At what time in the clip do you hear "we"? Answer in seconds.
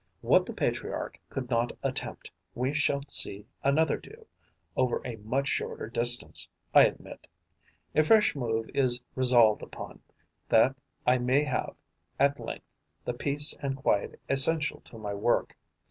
2.55-2.73